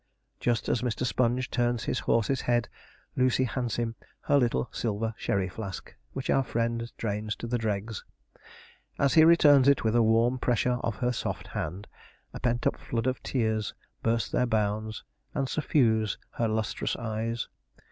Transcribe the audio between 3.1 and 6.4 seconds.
Lucy hands him her little silver sherry flask, which